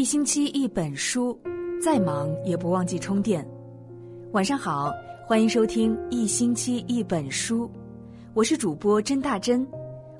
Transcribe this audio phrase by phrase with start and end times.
[0.00, 1.38] 一星期一本书，
[1.78, 3.46] 再忙也不忘记充电。
[4.32, 4.90] 晚上好，
[5.26, 7.70] 欢迎收听一星期一本书，
[8.32, 9.68] 我是主播甄大珍，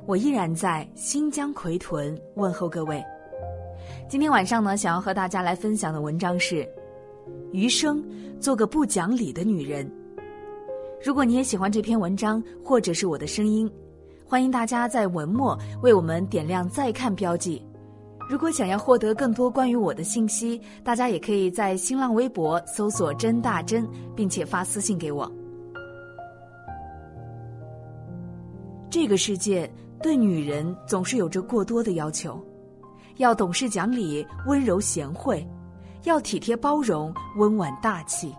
[0.05, 3.03] 我依然在新疆奎屯问候各位。
[4.07, 6.69] 今天晚上呢，想要和大家来分享的文章是：
[7.51, 8.05] 余生
[8.39, 9.91] 做个不讲理的女人。
[11.03, 13.67] 如果你也喜欢这篇文章，或者是我的声音，
[14.27, 17.65] 欢迎大家在文末为我们点亮再看标记。
[18.31, 23.85] 如果想要获得更多关于我的信息，大家也可以在新浪微博搜索“甄大珍”，
[24.15, 25.29] 并且发私信给我。
[28.89, 29.69] 这个世界
[30.01, 32.41] 对女人总是有着过多的要求，
[33.17, 35.45] 要懂事讲理、温柔贤惠，
[36.05, 38.33] 要体贴包容、温婉大气，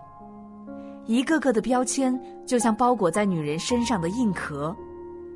[1.04, 4.74] 一个个的标签就像包裹在女人身上的硬壳，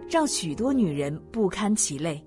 [0.08, 2.25] 让许多女人不堪其累。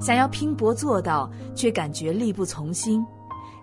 [0.00, 3.00] 想要拼搏做到，却感觉力不从心；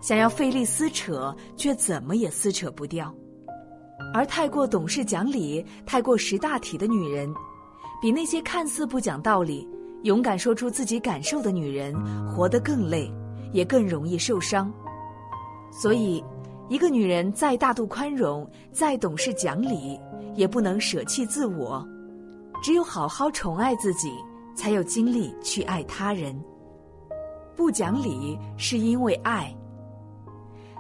[0.02, 3.14] 想要费力撕扯，却怎么也撕扯不掉。
[4.14, 7.32] 而太过懂事讲理、太过识大体的女人，
[8.02, 9.68] 比那些看似不讲道理、
[10.04, 11.94] 勇敢说出自己感受的女人，
[12.28, 13.12] 活得更累，
[13.54, 14.72] 也更容易受伤。
[15.72, 16.24] 所以，
[16.68, 20.00] 一个女人再大度宽容、再懂事讲理，
[20.36, 21.88] 也不能舍弃自我。
[22.64, 24.12] 只有好好宠爱自己。
[24.56, 26.40] 才有精力去爱他人。
[27.56, 29.56] 不讲理是因为爱。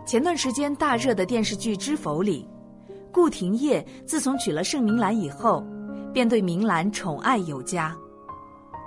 [0.05, 2.47] 前段时间大热的电视剧《知否》里，
[3.11, 5.63] 顾廷烨自从娶了盛明兰以后，
[6.11, 7.95] 便对明兰宠爱有加，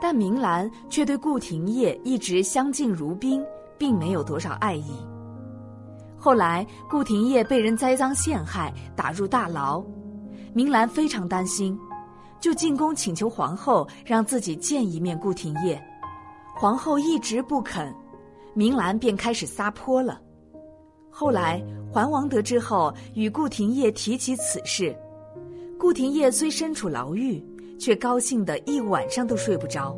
[0.03, 3.45] 但明兰却对顾廷烨一直相敬如宾，
[3.79, 4.97] 并没有多少爱意。
[6.19, 9.85] 后来顾廷烨被人栽赃陷害，打入大牢，
[10.53, 11.79] 明兰非常担心。
[12.45, 15.83] 就进宫请求皇后让自己见一面顾廷烨，
[16.55, 17.91] 皇后一直不肯，
[18.53, 20.21] 明兰便开始撒泼了。
[21.09, 24.95] 后来桓王得知后，与顾廷烨提起此事，
[25.79, 27.43] 顾廷烨虽身处牢狱，
[27.81, 29.97] 却高兴的一晚上都睡不着。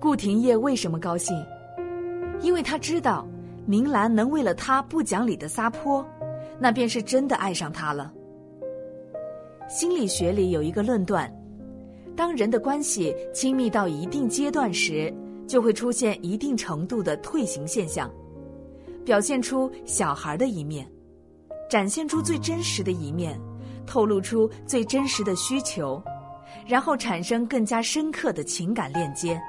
[0.00, 1.36] 顾廷烨为什么高兴？
[2.42, 3.26] 因为他知道
[3.66, 6.06] 明兰能为了他不讲理的撒泼，
[6.60, 8.12] 那便是真的爱上他了。
[9.68, 11.28] 心理学里有一个论断。
[12.16, 15.12] 当人的关系亲密到一定阶段时，
[15.46, 18.10] 就会出现一定程度的退行现象，
[19.04, 20.86] 表现出小孩的一面，
[21.68, 23.40] 展现出最真实的一面，
[23.86, 26.02] 透露出最真实的需求，
[26.66, 29.40] 然后产生更加深刻的情感链接。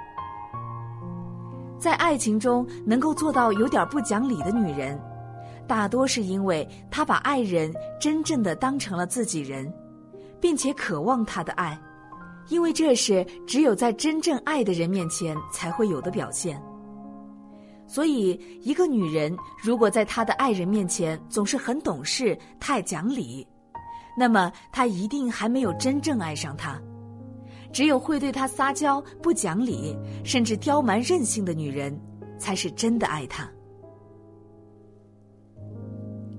[1.78, 5.00] 在爱情中能够做到有点不讲理的女人，
[5.68, 9.72] 大多是因为她把爱人真正的当成了自己人，
[10.40, 11.80] 并且渴望他的爱。
[12.50, 16.62] 因为这是只有在真正爱的人面前才会有的表现，
[17.88, 23.48] 所以一个女人如果在她的爱人面前总是很懂事、太讲理，
[24.18, 26.82] 那么她一定还没有真正爱上他。
[27.72, 31.98] 只有会对他撒娇、不讲理，甚至刁蛮任性的女人，
[32.38, 33.50] 才是真的爱他。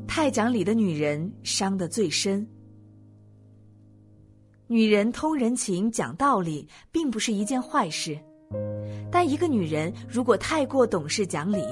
[0.06, 2.46] 太讲理的女人伤得最深。
[4.72, 8.18] 女人通人情、讲道理，并不是一件坏事，
[9.10, 11.62] 但一个女人如果太过懂事讲理，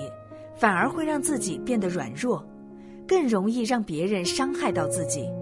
[0.55, 2.47] 反而会让自己变得软弱，
[3.09, 5.21] 更容易让别人伤害到自己。《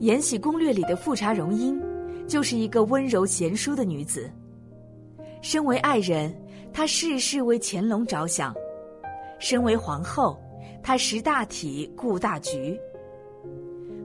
[0.00, 1.80] 延禧攻略》里的富察容音，
[2.26, 4.28] 就是一个温柔贤淑的女子。
[5.40, 6.36] 身为爱人，
[6.72, 8.52] 她事事为乾隆着想；
[9.38, 10.36] 身为皇后，
[10.82, 12.76] 她识大体、顾大局。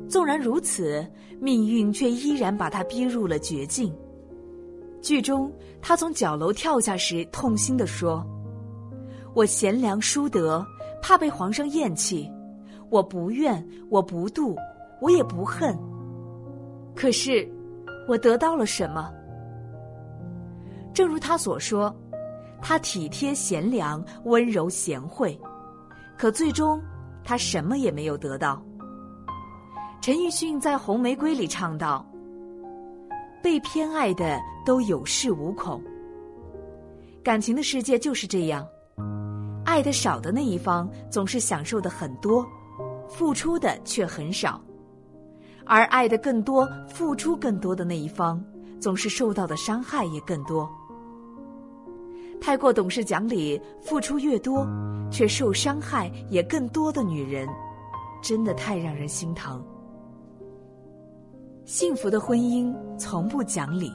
[0.08, 1.06] 纵然如此，
[1.40, 3.94] 命运却依然把他逼入了绝境。
[5.02, 8.26] 剧中，他从角楼跳下时，痛心地说
[9.36, 10.66] ：“我贤良淑德，
[11.02, 12.32] 怕被皇上厌弃，
[12.90, 14.56] 我不怨，我不妒，
[15.02, 15.78] 我也不恨。
[16.96, 17.50] 可是，
[18.08, 19.12] 我得到了什么？
[20.94, 21.94] 正如他所说，
[22.62, 25.38] 他体贴贤良、温柔贤惠，
[26.18, 26.80] 可最终，
[27.24, 28.64] 他什么也没有得到。”
[30.04, 32.06] 陈奕迅在《红玫瑰》里唱道
[33.42, 35.82] ：“被偏爱的都有恃无恐。
[37.24, 38.68] 感情的世界就是这样，
[39.64, 42.46] 爱的少的那一方总是享受的很多，
[43.08, 44.60] 付出的却很少；
[45.66, 48.44] 而爱的更多、付出更多的那一方，
[48.82, 50.70] 总是受到的伤害也更多。
[52.42, 54.68] 太过懂事讲理、付出越多，
[55.10, 57.48] 却受伤害也更多的女人，
[58.22, 59.66] 真的太让人心疼。”
[61.66, 63.90] 幸福的婚姻从不讲理。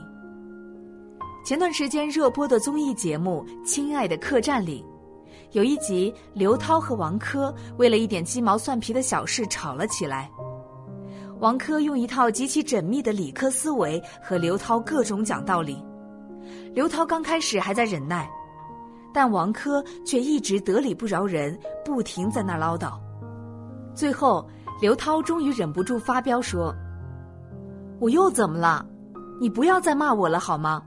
[1.45, 4.83] 前段时间热播的综艺节目《亲爱的客栈》里，
[5.53, 10.31] 有一集，刘涛和王珂为了一点鸡毛蒜皮的小事吵了起来。
[11.41, 15.85] 王珂用一套极其缜密的理科思维和刘涛各种讲道理。
[16.73, 18.29] 刘涛刚开始还在忍耐，
[19.13, 22.99] 但王珂却一直得理不饶人，不停在那唠叨。
[23.95, 24.49] 最后，
[24.81, 26.75] 刘涛终于忍不住发飙说
[28.01, 28.87] ：“我又怎么了？
[29.41, 30.83] 你不要再骂我了好吗？”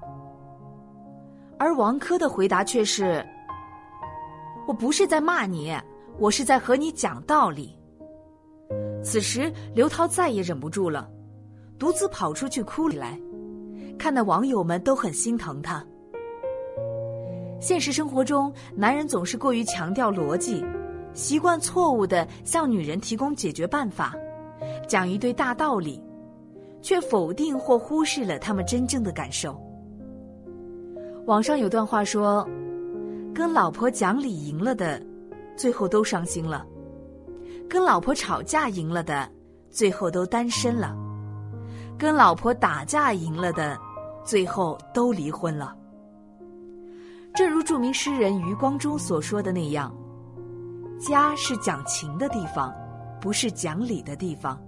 [1.58, 3.26] 而王珂的回答却是
[4.68, 5.76] ：“我不是在骂你，
[6.18, 7.78] 我是在和你讲道理。”
[9.04, 11.10] 此时，刘涛再也忍不住了，
[11.78, 13.20] 独自跑出去哭起来，
[13.98, 15.86] 看得网友们都很心疼他。
[17.60, 20.66] 现实生活中，男人总是过于强调逻辑，
[21.14, 24.16] 习惯错误的向女人提供解决办法，
[24.88, 26.04] 讲一堆大道理，
[26.82, 29.60] 却否定或忽视了他们真正的感受。
[31.26, 32.48] 网上有段话说
[33.34, 35.02] ：“跟老婆讲理赢了的，
[35.56, 36.66] 最后都伤心了。”
[37.70, 39.30] 跟老婆吵架赢了的，
[39.70, 40.94] 最后都单身了；
[41.98, 43.80] 跟老婆打架赢了的，
[44.26, 45.74] 最后都离婚了。
[47.34, 49.96] 正如著名诗人余光中所说的那样
[51.00, 52.74] ：“家是讲情的地方，
[53.22, 54.60] 不是讲理的地方。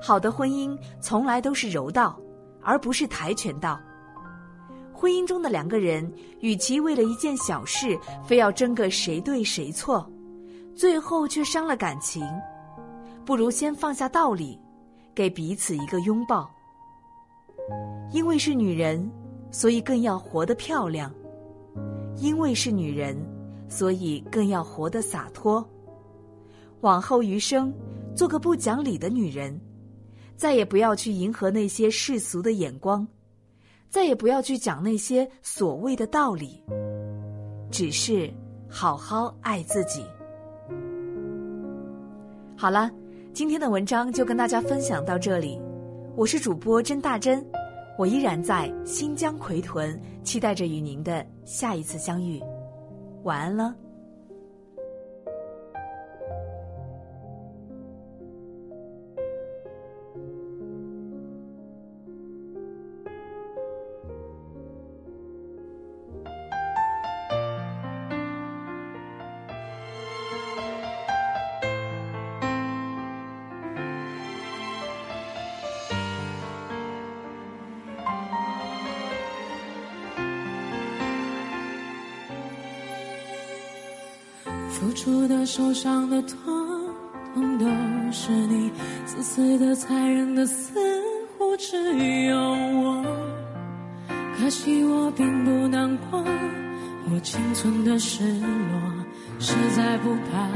[0.00, 2.18] 好的婚姻从来都是柔道，
[2.62, 3.80] 而不是跆拳道。
[4.92, 6.10] 婚姻中的两个人，
[6.40, 10.08] 与其为了一件小事非要争个谁对谁错。”
[10.76, 12.22] 最后却伤了感情，
[13.24, 14.60] 不如先放下道理，
[15.14, 16.50] 给彼此一个拥抱。
[18.12, 19.10] 因为是女人，
[19.50, 21.10] 所以更要活得漂亮；
[22.18, 23.16] 因为是女人，
[23.70, 25.66] 所以更要活得洒脱。
[26.82, 27.72] 往后余生，
[28.14, 29.58] 做个不讲理的女人，
[30.36, 33.06] 再也不要去迎合那些世俗的眼光，
[33.88, 36.62] 再也不要去讲那些所谓的道理，
[37.70, 38.30] 只是
[38.68, 40.04] 好好爱自己。
[42.54, 42.90] 好了，
[43.32, 45.60] 今天的文章就跟大家分享到这里。
[46.16, 47.44] 我是主播甄大珍，
[47.98, 52.42] 我依然在新疆奎屯，期待着与您的下一次相遇。
[53.24, 53.74] 晚安了。
[84.78, 86.36] 付出的、受伤的，统
[87.34, 87.64] 统都
[88.12, 88.70] 是你；
[89.06, 90.78] 自私的、残忍的，似
[91.38, 91.76] 乎只
[92.26, 93.02] 有我。
[94.38, 96.22] 可惜我并不难过，
[97.10, 98.78] 我仅存的失落，
[99.38, 100.46] 实在不怕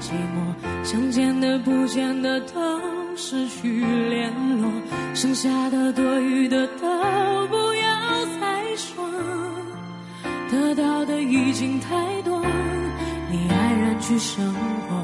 [0.00, 0.84] 寂寞。
[0.84, 2.80] 想见的、不见的，都
[3.14, 4.68] 失去联络，
[5.14, 9.06] 剩下的、多余的，都不要再说。
[10.50, 12.42] 得到的已经太多。
[13.30, 14.54] 你安然去生
[14.88, 14.96] 活，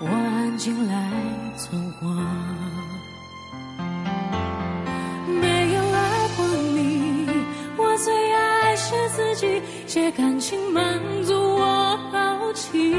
[0.00, 1.08] 我安静来
[1.56, 2.08] 存活。
[5.40, 6.44] 没有爱过
[6.74, 7.28] 你，
[7.76, 12.92] 我最爱是自己，借感情满足我好奇。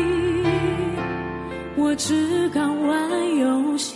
[1.75, 3.90] 我只敢玩游戏，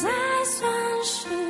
[0.00, 0.08] 才
[0.46, 1.49] 算是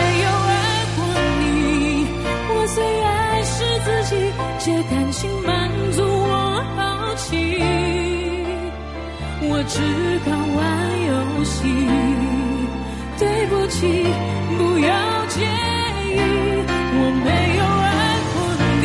[9.73, 9.79] 只
[10.25, 10.59] 敢玩
[11.07, 11.63] 游戏。
[13.17, 13.87] 对不起，
[14.57, 16.19] 不要介意，
[16.97, 17.89] 我没有爱
[18.33, 18.35] 过
[18.81, 18.83] 你，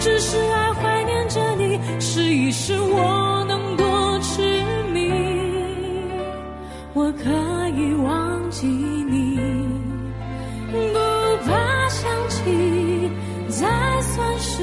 [0.00, 4.96] 只是爱怀念着你，试一试我能多痴迷。
[6.94, 7.28] 我可
[7.76, 9.36] 以忘记你，
[10.72, 10.98] 不
[11.44, 11.50] 怕
[11.90, 13.10] 想起，
[13.50, 14.62] 才算是